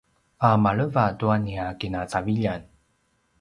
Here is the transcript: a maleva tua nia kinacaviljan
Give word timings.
a 0.47 0.49
maleva 0.63 1.03
tua 1.19 1.35
nia 1.43 1.65
kinacaviljan 1.79 2.61